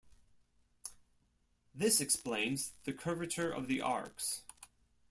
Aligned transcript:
This 1.75 2.01
explains 2.01 2.71
the 2.85 2.91
curvature 2.91 3.51
of 3.51 3.67
the 3.67 3.81
arcs. 3.81 4.41